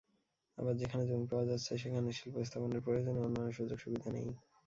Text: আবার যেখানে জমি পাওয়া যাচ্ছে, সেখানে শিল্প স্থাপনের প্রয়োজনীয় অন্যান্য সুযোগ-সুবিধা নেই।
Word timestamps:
আবার 0.57 0.73
যেখানে 0.77 1.03
জমি 1.05 1.27
পাওয়া 1.31 1.45
যাচ্ছে, 1.49 1.71
সেখানে 1.77 2.09
শিল্প 2.11 2.35
স্থাপনের 2.47 2.83
প্রয়োজনীয় 2.85 3.25
অন্যান্য 3.25 3.55
সুযোগ-সুবিধা 3.57 4.09
নেই। 4.15 4.27